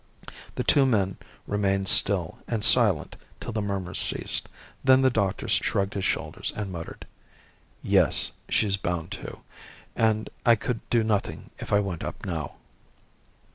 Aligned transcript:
The 0.55 0.63
two 0.63 0.87
men 0.87 1.19
remained 1.45 1.87
still 1.87 2.39
and 2.47 2.63
silent 2.65 3.17
till 3.39 3.51
the 3.51 3.61
murmurs 3.61 3.99
ceased, 3.99 4.49
then 4.83 5.03
the 5.03 5.11
doctor 5.11 5.47
shrugged 5.47 5.93
his 5.93 6.05
shoulders 6.05 6.51
and 6.55 6.71
muttered 6.71 7.05
"Yes, 7.83 8.31
she's 8.49 8.77
bound 8.77 9.11
to. 9.11 9.41
And 9.95 10.27
I 10.43 10.55
could 10.55 10.79
do 10.89 11.03
nothing 11.03 11.51
if 11.59 11.71
I 11.71 11.81
went 11.81 12.03
up 12.03 12.25
now." 12.25 12.55